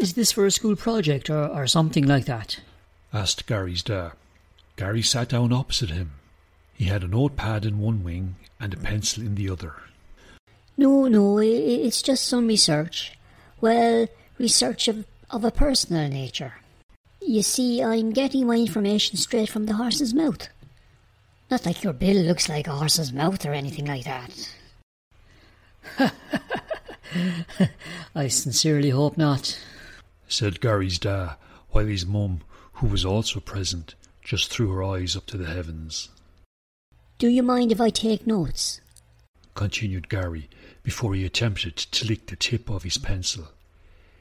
Is 0.00 0.14
this 0.14 0.32
for 0.32 0.46
a 0.46 0.50
school 0.50 0.76
project 0.76 1.28
or, 1.28 1.46
or 1.46 1.66
something 1.66 2.06
like 2.06 2.24
that? 2.24 2.58
asked 3.12 3.46
Gary's 3.46 3.82
dad. 3.82 4.12
Gary 4.76 5.02
sat 5.02 5.28
down 5.28 5.52
opposite 5.52 5.90
him. 5.90 6.12
He 6.72 6.86
had 6.86 7.04
a 7.04 7.08
notepad 7.08 7.66
in 7.66 7.78
one 7.80 8.02
wing 8.02 8.36
and 8.58 8.72
a 8.72 8.78
pencil 8.78 9.22
in 9.22 9.34
the 9.34 9.50
other. 9.50 9.74
No, 10.78 11.06
no, 11.06 11.38
it's 11.38 12.00
just 12.00 12.26
some 12.26 12.46
research. 12.46 13.12
Well, 13.60 14.06
research 14.38 14.88
of, 14.88 15.04
of 15.28 15.44
a 15.44 15.50
personal 15.50 16.08
nature. 16.08 16.54
You 17.20 17.42
see, 17.42 17.82
I'm 17.82 18.12
getting 18.12 18.46
my 18.46 18.56
information 18.56 19.18
straight 19.18 19.50
from 19.50 19.66
the 19.66 19.74
horse's 19.74 20.14
mouth. 20.14 20.48
Not 21.50 21.66
like 21.66 21.84
your 21.84 21.92
bill 21.92 22.22
looks 22.22 22.48
like 22.48 22.66
a 22.66 22.72
horse's 22.72 23.12
mouth 23.12 23.44
or 23.44 23.52
anything 23.52 23.84
like 23.84 24.04
that. 24.04 24.54
I 28.14 28.28
sincerely 28.28 28.88
hope 28.88 29.18
not, 29.18 29.58
said 30.30 30.60
Gary's 30.60 30.98
da, 30.98 31.34
while 31.70 31.86
his 31.86 32.06
mum, 32.06 32.40
who 32.74 32.86
was 32.86 33.04
also 33.04 33.40
present, 33.40 33.94
just 34.22 34.48
threw 34.48 34.70
her 34.70 34.82
eyes 34.82 35.16
up 35.16 35.26
to 35.26 35.36
the 35.36 35.46
heavens. 35.46 36.08
Do 37.18 37.28
you 37.28 37.42
mind 37.42 37.72
if 37.72 37.80
I 37.80 37.90
take 37.90 38.26
notes? 38.26 38.80
continued 39.54 40.08
Gary, 40.08 40.48
before 40.82 41.14
he 41.14 41.24
attempted 41.24 41.76
to 41.76 42.06
lick 42.06 42.26
the 42.26 42.36
tip 42.36 42.70
of 42.70 42.82
his 42.82 42.96
pencil. 42.96 43.48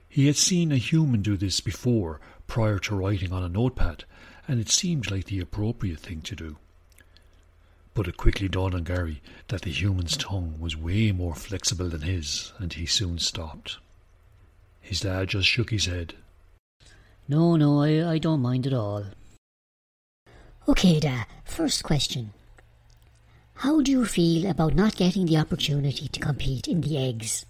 He 0.10 0.26
had 0.26 0.36
seen 0.36 0.72
a 0.72 0.78
human 0.78 1.22
do 1.22 1.38
this 1.38 1.62
before, 1.62 2.20
prior 2.48 2.80
to 2.80 2.96
writing 2.96 3.32
on 3.32 3.44
a 3.44 3.48
notepad, 3.48 4.04
and 4.48 4.60
it 4.60 4.70
seemed 4.70 5.12
like 5.12 5.26
the 5.26 5.40
appropriate 5.40 6.00
thing 6.00 6.22
to 6.24 6.36
do. 6.36 6.58
But 7.94 8.08
it 8.08 8.18
quickly 8.18 8.48
dawned 8.48 8.74
on 8.74 8.84
Gary 8.84 9.22
that 9.48 9.62
the 9.62 9.72
human's 9.72 10.18
tongue 10.18 10.60
was 10.60 10.76
way 10.76 11.12
more 11.12 11.36
flexible 11.36 11.90
than 11.90 12.02
his, 12.02 12.52
and 12.58 12.74
he 12.74 12.86
soon 12.86 13.20
stopped. 13.20 13.78
His 14.90 15.02
dad 15.02 15.28
just 15.28 15.48
shook 15.48 15.70
his 15.70 15.86
head. 15.86 16.16
No, 17.28 17.56
no, 17.56 17.84
I, 17.84 18.14
I 18.14 18.18
don't 18.18 18.42
mind 18.42 18.66
at 18.66 18.74
all. 18.74 19.06
Okay, 20.68 21.00
Dad, 21.00 21.28
first 21.46 21.84
question. 21.84 22.34
How 23.54 23.82
do 23.82 23.92
you 23.92 24.04
feel 24.04 24.50
about 24.50 24.74
not 24.74 24.96
getting 24.96 25.28
the 25.28 25.38
opportunity 25.38 26.08
to 26.08 26.20
compete 26.20 26.68
in 26.68 26.82
the 26.82 26.98
eggs? 26.98 27.46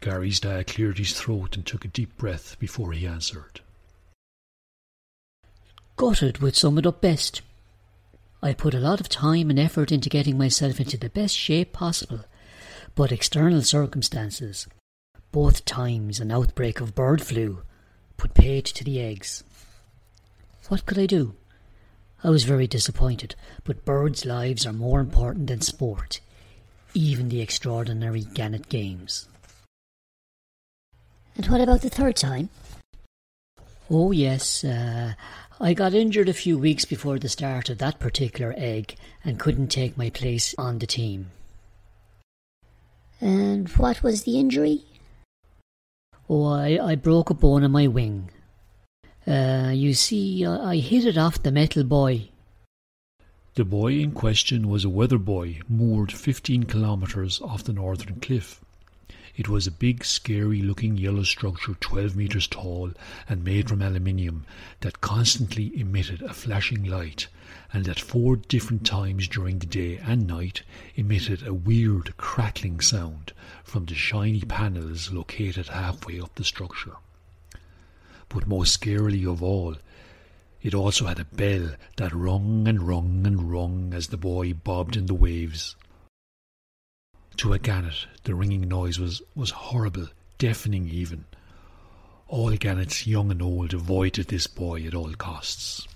Gary's 0.00 0.40
dad 0.40 0.66
cleared 0.66 0.98
his 0.98 1.12
throat 1.12 1.54
and 1.54 1.64
took 1.64 1.84
a 1.84 1.88
deep 1.88 2.16
breath 2.16 2.58
before 2.58 2.90
he 2.90 3.06
answered. 3.06 3.60
Gutted 5.94 6.38
would 6.38 6.56
sum 6.56 6.76
it 6.78 6.86
up 6.86 7.00
best. 7.00 7.40
I 8.42 8.52
put 8.54 8.74
a 8.74 8.80
lot 8.80 9.00
of 9.00 9.08
time 9.08 9.48
and 9.48 9.60
effort 9.60 9.92
into 9.92 10.08
getting 10.08 10.36
myself 10.36 10.80
into 10.80 10.96
the 10.96 11.08
best 11.08 11.36
shape 11.36 11.72
possible, 11.72 12.24
but 12.96 13.12
external 13.12 13.62
circumstances, 13.62 14.66
both 15.32 15.64
times 15.64 16.20
an 16.20 16.30
outbreak 16.30 16.80
of 16.80 16.94
bird 16.94 17.22
flu, 17.22 17.62
put 18.16 18.34
paid 18.34 18.64
to 18.66 18.84
the 18.84 19.00
eggs. 19.00 19.44
What 20.68 20.86
could 20.86 20.98
I 20.98 21.06
do? 21.06 21.34
I 22.22 22.30
was 22.30 22.44
very 22.44 22.66
disappointed, 22.66 23.34
but 23.64 23.84
birds' 23.84 24.26
lives 24.26 24.66
are 24.66 24.72
more 24.72 25.00
important 25.00 25.46
than 25.46 25.62
sport, 25.62 26.20
even 26.94 27.28
the 27.28 27.40
extraordinary 27.40 28.22
Gannet 28.22 28.68
Games. 28.68 29.26
And 31.36 31.46
what 31.46 31.60
about 31.60 31.80
the 31.80 31.88
third 31.88 32.16
time? 32.16 32.50
Oh, 33.88 34.10
yes, 34.12 34.62
uh, 34.62 35.14
I 35.58 35.74
got 35.74 35.94
injured 35.94 36.28
a 36.28 36.34
few 36.34 36.58
weeks 36.58 36.84
before 36.84 37.18
the 37.18 37.28
start 37.28 37.70
of 37.70 37.78
that 37.78 37.98
particular 37.98 38.54
egg 38.56 38.96
and 39.24 39.38
couldn't 39.38 39.68
take 39.68 39.96
my 39.96 40.10
place 40.10 40.54
on 40.58 40.78
the 40.78 40.86
team. 40.86 41.30
And 43.20 43.68
what 43.70 44.02
was 44.02 44.24
the 44.24 44.38
injury? 44.38 44.84
Oh, 46.32 46.44
I, 46.44 46.78
I 46.80 46.94
broke 46.94 47.30
a 47.30 47.34
bone 47.34 47.64
in 47.64 47.72
my 47.72 47.88
wing. 47.88 48.30
Uh, 49.26 49.72
you 49.74 49.94
see, 49.94 50.46
I, 50.46 50.70
I 50.70 50.76
hit 50.76 51.04
it 51.04 51.18
off 51.18 51.42
the 51.42 51.50
metal 51.50 51.82
buoy. 51.82 52.30
The 53.56 53.64
buoy 53.64 54.00
in 54.00 54.12
question 54.12 54.68
was 54.68 54.84
a 54.84 54.88
weather 54.88 55.18
buoy 55.18 55.60
moored 55.68 56.12
15 56.12 56.66
kilometres 56.66 57.40
off 57.40 57.64
the 57.64 57.72
northern 57.72 58.20
cliff. 58.20 58.64
It 59.36 59.48
was 59.48 59.66
a 59.66 59.70
big, 59.70 60.04
scary 60.04 60.60
looking 60.60 60.96
yellow 60.96 61.22
structure 61.22 61.74
12 61.74 62.16
metres 62.16 62.46
tall 62.46 62.92
and 63.28 63.44
made 63.44 63.68
from 63.68 63.80
aluminium 63.80 64.44
that 64.80 65.00
constantly 65.00 65.78
emitted 65.78 66.22
a 66.22 66.34
flashing 66.34 66.84
light 66.84 67.28
and 67.72 67.88
at 67.88 68.00
four 68.00 68.36
different 68.36 68.84
times 68.84 69.28
during 69.28 69.58
the 69.58 69.66
day 69.66 69.98
and 69.98 70.26
night 70.26 70.62
emitted 70.96 71.46
a 71.46 71.54
weird 71.54 72.16
crackling 72.16 72.80
sound 72.80 73.32
from 73.62 73.84
the 73.84 73.94
shiny 73.94 74.40
panels 74.40 75.12
located 75.12 75.68
halfway 75.68 76.20
up 76.20 76.34
the 76.34 76.44
structure. 76.44 76.96
But 78.28 78.46
most 78.46 78.80
scarily 78.80 79.24
of 79.26 79.42
all, 79.42 79.76
it 80.62 80.74
also 80.74 81.06
had 81.06 81.18
a 81.18 81.24
bell 81.24 81.70
that 81.96 82.12
rung 82.12 82.68
and 82.68 82.82
rung 82.82 83.26
and 83.26 83.50
rung 83.50 83.94
as 83.94 84.08
the 84.08 84.16
buoy 84.16 84.52
bobbed 84.52 84.96
in 84.96 85.06
the 85.06 85.14
waves. 85.14 85.76
To 87.40 87.54
a 87.54 87.58
gannet, 87.58 88.06
the 88.24 88.34
ringing 88.34 88.68
noise 88.68 88.98
was, 88.98 89.22
was 89.34 89.48
horrible, 89.48 90.08
deafening 90.36 90.90
even. 90.90 91.24
All 92.28 92.54
gannets, 92.54 93.06
young 93.06 93.30
and 93.30 93.40
old, 93.40 93.72
avoided 93.72 94.28
this 94.28 94.46
buoy 94.46 94.86
at 94.86 94.94
all 94.94 95.14
costs. 95.14 95.88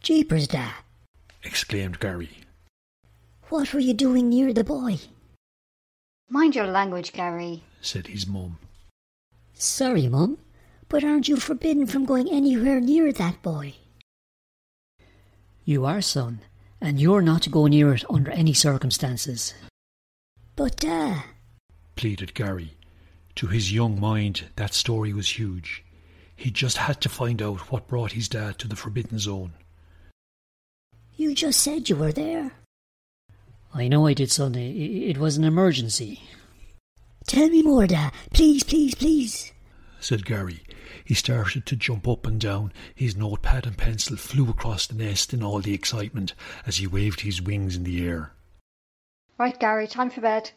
Jeepers, 0.00 0.48
Dad! 0.48 0.74
exclaimed 1.44 2.00
Gary. 2.00 2.38
What 3.50 3.72
were 3.72 3.78
you 3.78 3.94
doing 3.94 4.30
near 4.30 4.52
the 4.52 4.64
buoy? 4.64 4.98
Mind 6.28 6.56
your 6.56 6.66
language, 6.66 7.12
Gary, 7.12 7.62
said 7.80 8.08
his 8.08 8.26
mum. 8.26 8.58
Sorry, 9.52 10.08
Mum, 10.08 10.38
but 10.88 11.04
aren't 11.04 11.28
you 11.28 11.36
forbidden 11.36 11.86
from 11.86 12.04
going 12.04 12.28
anywhere 12.28 12.80
near 12.80 13.12
that 13.12 13.42
buoy? 13.42 13.76
You 15.64 15.86
are, 15.86 16.02
son, 16.02 16.40
and 16.80 17.00
you're 17.00 17.22
not 17.22 17.42
to 17.42 17.50
go 17.50 17.66
near 17.66 17.94
it 17.94 18.04
under 18.10 18.30
any 18.30 18.52
circumstances. 18.52 19.54
But, 20.56 20.76
Dad, 20.76 21.22
pleaded 21.96 22.34
Gary. 22.34 22.74
To 23.36 23.46
his 23.48 23.72
young 23.72 23.98
mind, 24.00 24.44
that 24.56 24.74
story 24.74 25.12
was 25.12 25.38
huge. 25.38 25.84
He 26.36 26.50
just 26.50 26.76
had 26.76 27.00
to 27.00 27.08
find 27.08 27.40
out 27.40 27.72
what 27.72 27.88
brought 27.88 28.12
his 28.12 28.28
dad 28.28 28.58
to 28.58 28.68
the 28.68 28.76
Forbidden 28.76 29.18
Zone. 29.18 29.52
You 31.16 31.34
just 31.34 31.60
said 31.60 31.88
you 31.88 31.96
were 31.96 32.12
there. 32.12 32.52
I 33.72 33.88
know 33.88 34.06
I 34.06 34.14
did, 34.14 34.30
son. 34.30 34.54
It 34.54 35.18
was 35.18 35.36
an 35.36 35.44
emergency. 35.44 36.22
Tell 37.26 37.48
me 37.48 37.62
more, 37.62 37.86
Dad. 37.86 38.12
Please, 38.32 38.62
please, 38.62 38.94
please, 38.94 39.52
said 40.00 40.24
Gary. 40.24 40.63
He 41.04 41.14
started 41.14 41.66
to 41.66 41.76
jump 41.76 42.06
up 42.06 42.26
and 42.26 42.40
down. 42.40 42.72
His 42.94 43.16
notepad 43.16 43.66
and 43.66 43.76
pencil 43.76 44.16
flew 44.16 44.50
across 44.50 44.86
the 44.86 44.94
nest 44.94 45.32
in 45.32 45.42
all 45.42 45.60
the 45.60 45.74
excitement 45.74 46.34
as 46.66 46.76
he 46.76 46.86
waved 46.86 47.20
his 47.20 47.42
wings 47.42 47.76
in 47.76 47.84
the 47.84 48.06
air. 48.06 48.32
Right, 49.38 49.58
Gary, 49.58 49.88
time 49.88 50.10
for 50.10 50.20
bed. 50.20 50.52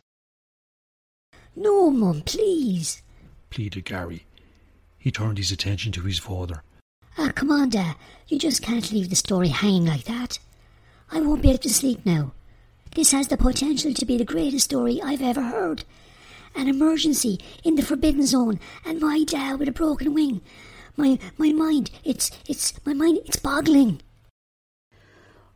No, 1.56 1.90
Mum, 1.90 2.22
please, 2.22 3.02
pleaded 3.50 3.86
Gary. 3.86 4.25
He 5.00 5.10
turned 5.12 5.38
his 5.38 5.51
attention 5.51 5.92
to 5.94 6.01
his 6.01 6.19
father. 6.19 6.63
Ah, 7.18 7.31
come 7.33 7.51
on, 7.51 7.69
Dad. 7.69 7.95
You 8.28 8.38
just 8.38 8.62
can't 8.62 8.92
leave 8.92 9.10
the 9.10 9.16
story 9.16 9.48
hanging 9.48 9.86
like 9.86 10.04
that. 10.04 10.38
I 11.12 11.22
won't 11.22 11.42
be 11.42 11.50
able 11.50 11.60
to 11.60 11.69
sleep 11.69 12.06
now. 12.06 12.33
This 12.94 13.12
has 13.12 13.28
the 13.28 13.38
potential 13.38 13.94
to 13.94 14.06
be 14.06 14.18
the 14.18 14.25
greatest 14.25 14.66
story 14.66 15.01
I've 15.01 15.22
ever 15.22 15.42
heard. 15.42 15.83
An 16.55 16.67
emergency 16.67 17.39
in 17.63 17.75
the 17.75 17.81
forbidden 17.81 18.25
zone, 18.25 18.59
and 18.85 18.99
my 18.99 19.23
dad 19.23 19.59
with 19.59 19.67
a 19.67 19.71
broken 19.71 20.13
wing. 20.13 20.41
My 20.95 21.19
my 21.38 21.51
mind, 21.51 21.91
it's 22.03 22.31
it's 22.47 22.73
my 22.85 22.94
mind, 22.94 23.19
it's 23.25 23.38
boggling. 23.38 24.01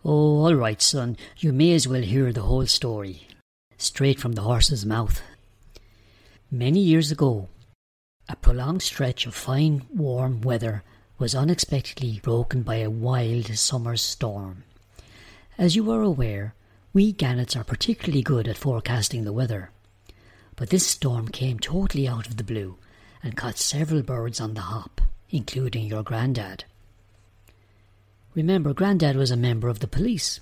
Oh, 0.03 0.45
all 0.45 0.55
right, 0.55 0.81
son. 0.81 1.17
You 1.37 1.53
may 1.53 1.73
as 1.73 1.87
well 1.87 2.01
hear 2.01 2.31
the 2.33 2.41
whole 2.41 2.65
story, 2.65 3.27
straight 3.77 4.19
from 4.19 4.33
the 4.33 4.41
horse's 4.41 4.85
mouth. 4.85 5.21
Many 6.49 6.79
years 6.79 7.11
ago, 7.11 7.49
a 8.27 8.35
prolonged 8.35 8.81
stretch 8.81 9.25
of 9.25 9.35
fine, 9.35 9.83
warm 9.93 10.41
weather 10.41 10.83
was 11.17 11.35
unexpectedly 11.35 12.19
broken 12.23 12.63
by 12.63 12.77
a 12.77 12.89
wild 12.89 13.45
summer 13.57 13.95
storm. 13.95 14.63
As 15.57 15.75
you 15.75 15.91
are 15.91 16.01
aware, 16.01 16.55
we 16.93 17.11
gannets 17.11 17.55
are 17.55 17.63
particularly 17.63 18.23
good 18.23 18.47
at 18.47 18.57
forecasting 18.57 19.23
the 19.23 19.33
weather. 19.33 19.69
But 20.61 20.69
this 20.69 20.85
storm 20.85 21.29
came 21.29 21.57
totally 21.57 22.07
out 22.07 22.27
of 22.27 22.37
the 22.37 22.43
blue 22.43 22.77
and 23.23 23.35
caught 23.35 23.57
several 23.57 24.03
birds 24.03 24.39
on 24.39 24.53
the 24.53 24.61
hop, 24.61 25.01
including 25.31 25.85
your 25.85 26.03
granddad. 26.03 26.65
Remember, 28.35 28.71
Grandad 28.71 29.15
was 29.15 29.31
a 29.31 29.35
member 29.35 29.69
of 29.69 29.79
the 29.79 29.87
police, 29.87 30.39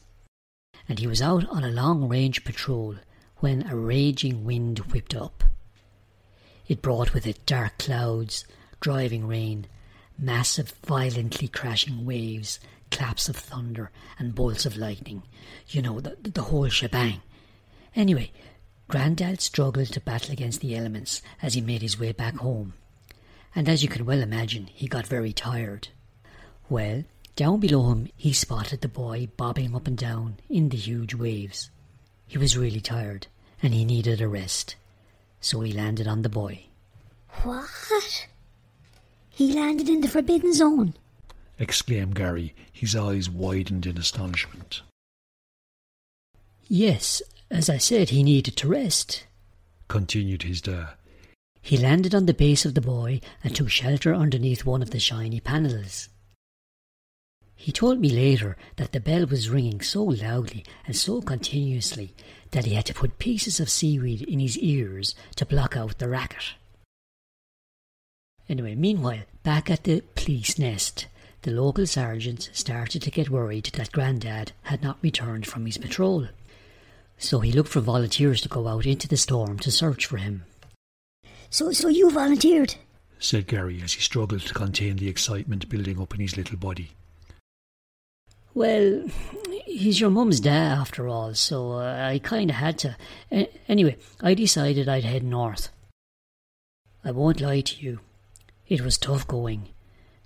and 0.89 1.00
he 1.00 1.07
was 1.07 1.21
out 1.21 1.48
on 1.48 1.63
a 1.63 1.71
long 1.71 2.10
range 2.10 2.44
patrol 2.44 2.95
when 3.38 3.66
a 3.66 3.77
raging 3.77 4.44
wind 4.44 4.80
whipped 4.92 5.16
up. 5.16 5.42
It 6.68 6.81
brought 6.81 7.13
with 7.13 7.25
it 7.25 7.45
dark 7.45 7.77
clouds, 7.77 8.44
driving 8.81 9.25
rain, 9.25 9.68
massive, 10.18 10.74
violently 10.86 11.48
crashing 11.48 12.06
waves, 12.06 12.60
claps 12.92 13.30
of 13.30 13.38
thunder, 13.38 13.89
and 14.18 14.36
bolts 14.36 14.66
of 14.66 14.75
lightning. 14.75 15.24
You 15.69 15.81
know, 15.81 16.01
the, 16.01 16.18
the 16.21 16.42
whole 16.42 16.68
shebang. 16.68 17.21
Anyway, 17.95 18.33
Grandad 18.89 19.39
struggled 19.39 19.94
to 19.94 20.01
battle 20.01 20.31
against 20.33 20.62
the 20.62 20.75
elements 20.75 21.21
as 21.44 21.53
he 21.53 21.62
made 21.62 21.83
his 21.83 22.00
way 22.00 22.12
back 22.12 22.38
home, 22.38 22.74
and 23.53 23.69
as 23.69 23.83
you 23.83 23.88
can 23.88 24.03
well 24.03 24.19
imagine, 24.19 24.65
he 24.74 24.88
got 24.88 25.06
very 25.06 25.31
tired. 25.31 25.89
Well, 26.69 27.03
down 27.36 27.59
below 27.59 27.91
him 27.91 28.09
he 28.18 28.33
spotted 28.33 28.81
the 28.81 28.88
buoy 28.88 29.27
bobbing 29.27 29.75
up 29.75 29.86
and 29.86 29.95
down 29.95 30.38
in 30.50 30.69
the 30.69 30.77
huge 30.77 31.13
waves. 31.13 31.69
He 32.25 32.39
was 32.39 32.57
really 32.57 32.81
tired, 32.81 33.27
and 33.62 33.75
he 33.75 33.86
needed 33.86 34.21
a 34.21 34.27
rest, 34.27 34.75
so 35.39 35.62
he 35.62 35.71
landed 35.71 36.07
on 36.07 36.24
the 36.24 36.30
buoy. 36.30 36.69
What? 37.44 38.27
He 39.30 39.53
landed 39.53 39.88
in 39.88 40.01
the 40.01 40.07
Forbidden 40.07 40.51
Zone. 40.51 40.95
exclaimed 41.59 42.15
Gary, 42.15 42.56
his 42.71 42.95
eyes 42.95 43.30
widened 43.30 43.85
in 43.85 44.00
astonishment. 44.00 44.81
Yes, 46.68 47.21
as 47.51 47.69
I 47.69 47.77
said, 47.77 48.09
he 48.09 48.23
needed 48.23 48.55
to 48.57 48.67
rest. 48.67 49.25
Continued 49.87 50.43
his 50.43 50.61
dad. 50.61 50.89
He 51.61 51.77
landed 51.77 52.15
on 52.15 52.25
the 52.25 52.33
base 52.33 52.65
of 52.65 52.73
the 52.73 52.81
buoy 52.81 53.21
and 53.43 53.55
took 53.55 53.69
shelter 53.69 54.13
underneath 54.13 54.65
one 54.65 54.81
of 54.81 54.91
the 54.91 54.99
shiny 54.99 55.39
panels. 55.39 56.09
He 57.55 57.73
told 57.73 57.99
me 57.99 58.09
later 58.09 58.55
that 58.77 58.93
the 58.93 59.01
bell 59.01 59.25
was 59.25 59.49
ringing 59.49 59.81
so 59.81 60.03
loudly 60.03 60.63
and 60.85 60.95
so 60.95 61.21
continuously 61.21 62.13
that 62.51 62.65
he 62.65 62.73
had 62.73 62.85
to 62.85 62.93
put 62.93 63.19
pieces 63.19 63.59
of 63.59 63.69
seaweed 63.69 64.21
in 64.21 64.39
his 64.39 64.57
ears 64.57 65.13
to 65.35 65.45
block 65.45 65.75
out 65.75 65.97
the 65.97 66.07
racket. 66.07 66.53
Anyway, 68.47 68.75
meanwhile, 68.75 69.23
back 69.43 69.69
at 69.69 69.83
the 69.83 70.01
police 70.15 70.57
nest, 70.57 71.07
the 71.41 71.51
local 71.51 71.85
sergeants 71.85 72.49
started 72.53 73.01
to 73.01 73.11
get 73.11 73.29
worried 73.29 73.69
that 73.73 73.91
Grandad 73.91 74.53
had 74.63 74.81
not 74.81 74.97
returned 75.01 75.45
from 75.45 75.65
his 75.65 75.77
patrol. 75.77 76.29
So 77.19 77.42
he 77.42 77.51
looked 77.51 77.69
for 77.69 77.81
volunteers 77.81 78.42
to 78.42 78.50
go 78.50 78.68
out 78.68 78.86
into 78.86 79.07
the 79.07 79.18
storm 79.18 79.60
to 79.60 79.71
search 79.71 80.06
for 80.06 80.18
him. 80.18 80.45
So, 81.50 81.71
so 81.71 81.89
you 81.89 82.10
volunteered? 82.10 82.75
said 83.19 83.48
Gary 83.48 83.81
as 83.83 83.94
he 83.94 84.01
struggled 84.01 84.42
to 84.42 84.54
contain 84.54 84.95
the 84.95 85.10
excitement 85.10 85.68
building 85.68 86.01
up 86.01 86.13
in 86.16 86.21
his 86.21 86.38
little 86.38 86.57
body. 86.57 86.92
Well, 88.54 89.04
he's 89.66 90.00
your 90.00 90.10
mum's 90.10 90.39
dad 90.39 90.77
after 90.77 91.07
all, 91.07 91.36
so 91.36 91.74
uh, 91.74 92.10
I 92.10 92.19
kind 92.19 92.50
of 92.50 92.56
had 92.56 92.80
to. 92.80 92.95
A- 93.31 93.50
anyway, 93.68 93.98
I 94.21 94.33
decided 94.33 94.88
I'd 94.88 95.04
head 95.04 95.24
north. 95.24 95.69
I 97.04 97.12
won't 97.12 97.42
lie 97.42 97.62
to 97.62 97.81
you. 97.81 98.00
It 98.68 98.81
was 98.81 98.98
tough 98.98 99.27
going. 99.27 99.69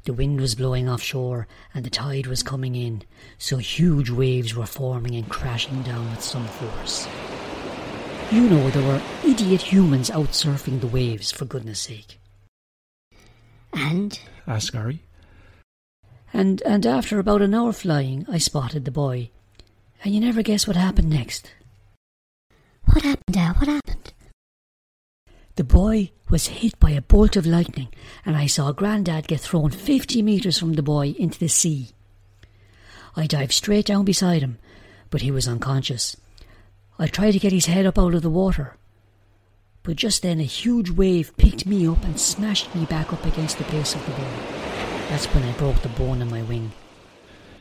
The 0.05 0.13
wind 0.13 0.41
was 0.41 0.55
blowing 0.55 0.89
offshore 0.89 1.47
and 1.73 1.85
the 1.85 1.89
tide 1.89 2.27
was 2.27 2.44
coming 2.44 2.75
in, 2.75 3.03
so 3.38 3.57
huge 3.57 4.09
waves 4.09 4.53
were 4.53 4.65
forming 4.65 5.15
and 5.15 5.29
crashing 5.29 5.81
down 5.83 6.09
with 6.11 6.21
some 6.21 6.45
force. 6.45 7.07
You 8.29 8.50
know, 8.50 8.69
there 8.71 8.85
were 8.85 9.01
idiot 9.25 9.61
humans 9.61 10.09
out 10.09 10.31
surfing 10.31 10.81
the 10.81 10.88
waves, 10.88 11.31
for 11.31 11.45
goodness 11.45 11.79
sake. 11.79 12.19
And? 13.71 14.19
asked 14.45 14.73
Gary. 14.73 15.03
And, 16.33 16.61
and 16.63 16.85
after 16.85 17.19
about 17.19 17.41
an 17.41 17.53
hour 17.53 17.71
flying, 17.71 18.25
I 18.29 18.39
spotted 18.39 18.85
the 18.85 18.91
buoy. 18.91 19.31
And 20.03 20.13
you 20.13 20.19
never 20.19 20.41
guess 20.41 20.67
what 20.67 20.75
happened 20.75 21.11
next. 21.11 21.53
What 22.85 23.03
happened, 23.03 23.33
Dad? 23.33 23.56
What 23.57 23.67
happened? 23.67 23.93
The 25.55 25.63
buoy 25.63 26.13
was 26.29 26.47
hit 26.47 26.79
by 26.79 26.91
a 26.91 27.01
bolt 27.01 27.35
of 27.35 27.45
lightning, 27.45 27.89
and 28.25 28.35
I 28.35 28.47
saw 28.47 28.71
Grandad 28.71 29.27
get 29.27 29.39
thrown 29.39 29.69
fifty 29.69 30.21
metres 30.21 30.57
from 30.57 30.73
the 30.73 30.81
buoy 30.81 31.11
into 31.19 31.38
the 31.38 31.47
sea. 31.47 31.89
I 33.15 33.27
dived 33.27 33.51
straight 33.51 33.85
down 33.85 34.05
beside 34.05 34.41
him, 34.41 34.57
but 35.11 35.21
he 35.21 35.29
was 35.29 35.47
unconscious. 35.47 36.17
I 36.97 37.05
tried 37.05 37.31
to 37.31 37.39
get 37.39 37.51
his 37.51 37.67
head 37.67 37.85
up 37.85 38.00
out 38.00 38.15
of 38.15 38.23
the 38.23 38.29
water, 38.31 38.77
but 39.83 39.95
just 39.95 40.23
then 40.23 40.39
a 40.39 40.44
huge 40.44 40.89
wave 40.89 41.38
picked 41.38 41.67
me 41.67 41.88
up 41.88 42.03
and 42.03 42.19
smashed 42.19 42.73
me 42.73 42.85
back 42.85 43.13
up 43.13 43.23
against 43.23 43.59
the 43.59 43.63
base 43.65 43.94
of 43.94 44.03
the 44.06 44.11
buoy. 44.11 44.25
That's 45.09 45.25
when 45.27 45.44
I 45.44 45.51
broke 45.53 45.81
the 45.81 45.89
bone 45.89 46.21
in 46.21 46.31
my 46.31 46.41
wing. 46.41 46.71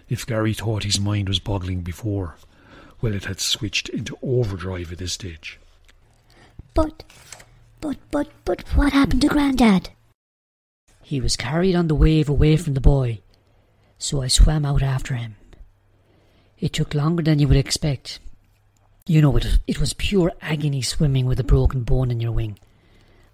If 0.09 0.27
Gary 0.27 0.55
thought 0.55 0.85
his 0.85 1.01
mind 1.01 1.29
was 1.29 1.39
boggling 1.41 1.83
before, 1.83 2.37
well, 3.03 3.15
it 3.15 3.25
had 3.25 3.41
switched 3.41 3.91
into 3.91 4.17
overdrive 4.23 4.93
at 4.93 4.99
this 4.99 5.13
stage. 5.13 5.59
But, 6.73 7.03
but, 7.83 7.99
but, 8.13 8.29
but 8.45 8.61
what 8.77 8.93
happened 8.93 9.21
to 9.21 9.29
Grandad? 9.29 9.91
He 11.03 11.21
was 11.21 11.37
carried 11.37 11.75
on 11.75 11.89
the 11.89 11.95
wave 11.95 12.29
away 12.29 12.57
from 12.57 12.75
the 12.75 12.81
buoy, 12.81 13.23
so 13.99 14.23
I 14.23 14.29
swam 14.29 14.65
out 14.65 14.83
after 14.83 15.17
him. 15.17 15.35
It 16.59 16.73
took 16.73 16.95
longer 16.95 17.25
than 17.25 17.41
you 17.41 17.49
would 17.49 17.57
expect. 17.57 18.21
You 19.05 19.21
know, 19.21 19.37
it, 19.37 19.59
it 19.67 19.81
was 19.81 19.95
pure 19.95 20.33
agony 20.41 20.81
swimming 20.81 21.27
with 21.27 21.41
a 21.41 21.45
broken 21.45 21.83
bone 21.83 22.13
in 22.13 22.21
your 22.21 22.31
wing. 22.31 22.57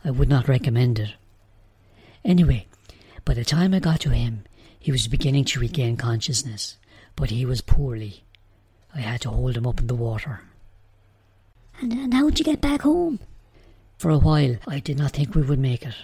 I 0.02 0.10
would 0.10 0.30
not 0.30 0.48
recommend 0.48 0.98
it. 0.98 1.14
Anyway, 2.24 2.66
by 3.26 3.34
the 3.34 3.44
time 3.44 3.74
I 3.74 3.80
got 3.80 4.00
to 4.00 4.10
him, 4.10 4.44
he 4.80 4.90
was 4.90 5.08
beginning 5.08 5.44
to 5.46 5.60
regain 5.60 5.98
consciousness, 5.98 6.78
but 7.16 7.28
he 7.28 7.44
was 7.44 7.60
poorly. 7.60 8.24
I 8.94 9.00
had 9.00 9.20
to 9.22 9.30
hold 9.30 9.58
him 9.58 9.66
up 9.66 9.78
in 9.78 9.88
the 9.88 9.94
water. 9.94 10.40
And, 11.80 11.92
and 11.92 12.14
how'd 12.14 12.38
you 12.38 12.44
get 12.46 12.62
back 12.62 12.80
home? 12.80 13.20
For 13.98 14.10
a 14.10 14.18
while, 14.18 14.56
I 14.64 14.78
did 14.78 14.96
not 14.96 15.10
think 15.10 15.34
we 15.34 15.42
would 15.42 15.58
make 15.58 15.84
it. 15.84 15.94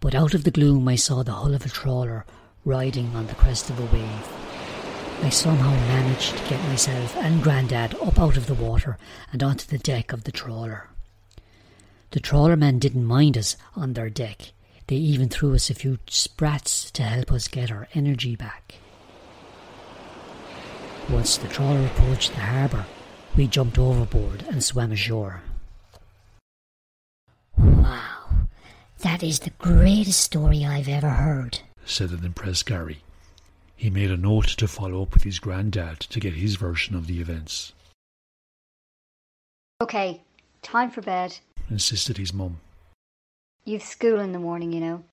But 0.00 0.16
out 0.16 0.34
of 0.34 0.42
the 0.42 0.50
gloom, 0.50 0.88
I 0.88 0.96
saw 0.96 1.22
the 1.22 1.32
hull 1.32 1.54
of 1.54 1.64
a 1.64 1.68
trawler 1.68 2.26
riding 2.64 3.14
on 3.14 3.28
the 3.28 3.36
crest 3.36 3.70
of 3.70 3.78
a 3.78 3.84
wave. 3.84 4.28
I 5.22 5.30
somehow 5.30 5.70
managed 5.70 6.36
to 6.36 6.48
get 6.48 6.62
myself 6.68 7.16
and 7.16 7.40
Grandad 7.40 7.94
up 8.02 8.18
out 8.18 8.36
of 8.36 8.46
the 8.46 8.54
water 8.54 8.98
and 9.32 9.44
onto 9.44 9.64
the 9.66 9.78
deck 9.78 10.12
of 10.12 10.24
the 10.24 10.32
trawler. 10.32 10.88
The 12.10 12.20
trawlermen 12.20 12.80
didn't 12.80 13.04
mind 13.04 13.38
us 13.38 13.56
on 13.76 13.92
their 13.92 14.10
deck. 14.10 14.50
They 14.88 14.96
even 14.96 15.28
threw 15.28 15.54
us 15.54 15.70
a 15.70 15.74
few 15.74 15.98
sprats 16.08 16.90
to 16.92 17.04
help 17.04 17.30
us 17.30 17.46
get 17.46 17.70
our 17.70 17.86
energy 17.94 18.34
back. 18.34 18.74
Once 21.08 21.36
the 21.36 21.46
trawler 21.46 21.86
approached 21.86 22.30
the 22.30 22.40
harbour, 22.40 22.86
we 23.36 23.46
jumped 23.46 23.78
overboard 23.78 24.44
and 24.48 24.64
swam 24.64 24.90
ashore. 24.90 25.42
That 29.00 29.22
is 29.22 29.40
the 29.40 29.50
greatest 29.58 30.20
story 30.20 30.64
I've 30.64 30.88
ever 30.88 31.10
heard. 31.10 31.60
said 31.84 32.10
an 32.10 32.24
impressed 32.24 32.66
Gary. 32.66 32.98
He 33.76 33.90
made 33.90 34.10
a 34.10 34.16
note 34.16 34.48
to 34.48 34.66
follow 34.68 35.02
up 35.02 35.14
with 35.14 35.22
his 35.22 35.38
granddad 35.38 36.00
to 36.00 36.20
get 36.20 36.34
his 36.34 36.56
version 36.56 36.94
of 36.96 37.06
the 37.06 37.20
events, 37.20 37.72
Okay, 39.80 40.22
time 40.60 40.90
for 40.90 41.00
bed. 41.02 41.38
insisted 41.70 42.16
his 42.16 42.32
mum. 42.34 42.58
You've 43.64 43.82
school 43.84 44.18
in 44.18 44.32
the 44.32 44.40
morning, 44.40 44.72
you 44.72 44.80
know. 44.80 45.04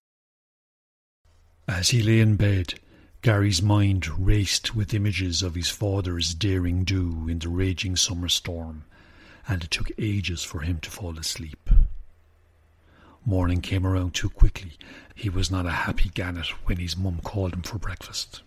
As 1.67 1.89
he 1.89 2.01
lay 2.01 2.19
in 2.19 2.35
bed, 2.35 2.79
Gary's 3.21 3.61
mind 3.61 4.07
raced 4.17 4.75
with 4.75 4.93
images 4.93 5.43
of 5.43 5.53
his 5.53 5.69
father's 5.69 6.33
daring 6.33 6.83
do 6.83 7.27
in 7.27 7.39
the 7.39 7.49
raging 7.49 7.95
summer 7.95 8.27
storm, 8.29 8.85
and 9.47 9.63
it 9.63 9.69
took 9.69 9.91
ages 9.99 10.43
for 10.43 10.61
him 10.61 10.79
to 10.79 10.89
fall 10.89 11.19
asleep. 11.19 11.69
Morning 13.27 13.59
came 13.59 13.87
around 13.87 14.13
too 14.13 14.29
quickly. 14.29 14.73
He 15.15 15.29
was 15.29 15.49
not 15.49 15.65
a 15.65 15.71
happy 15.71 16.11
gannet 16.13 16.45
when 16.65 16.77
his 16.77 16.95
mum 16.95 17.21
called 17.23 17.55
him 17.55 17.63
for 17.63 17.79
breakfast. 17.79 18.43